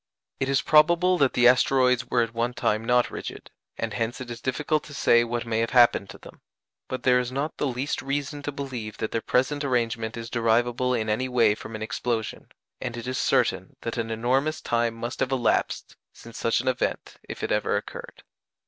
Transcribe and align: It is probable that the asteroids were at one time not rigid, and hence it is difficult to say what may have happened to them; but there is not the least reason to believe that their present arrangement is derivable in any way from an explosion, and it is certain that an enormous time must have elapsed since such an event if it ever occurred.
It 0.39 0.49
is 0.49 0.63
probable 0.63 1.19
that 1.19 1.33
the 1.33 1.47
asteroids 1.47 2.09
were 2.09 2.23
at 2.23 2.33
one 2.33 2.55
time 2.55 2.83
not 2.83 3.11
rigid, 3.11 3.51
and 3.77 3.93
hence 3.93 4.19
it 4.19 4.31
is 4.31 4.41
difficult 4.41 4.83
to 4.85 4.95
say 4.95 5.23
what 5.23 5.45
may 5.45 5.59
have 5.59 5.69
happened 5.77 6.09
to 6.09 6.17
them; 6.17 6.41
but 6.87 7.03
there 7.03 7.19
is 7.19 7.31
not 7.31 7.55
the 7.57 7.67
least 7.67 8.01
reason 8.01 8.41
to 8.41 8.51
believe 8.51 8.97
that 8.97 9.11
their 9.11 9.21
present 9.21 9.63
arrangement 9.63 10.17
is 10.17 10.31
derivable 10.31 10.95
in 10.95 11.07
any 11.07 11.29
way 11.29 11.53
from 11.53 11.75
an 11.75 11.83
explosion, 11.83 12.47
and 12.81 12.97
it 12.97 13.05
is 13.05 13.19
certain 13.19 13.75
that 13.81 13.97
an 13.97 14.09
enormous 14.09 14.59
time 14.59 14.95
must 14.95 15.19
have 15.19 15.31
elapsed 15.31 15.95
since 16.11 16.35
such 16.35 16.61
an 16.61 16.67
event 16.67 17.17
if 17.29 17.43
it 17.43 17.51
ever 17.51 17.77
occurred. 17.77 18.23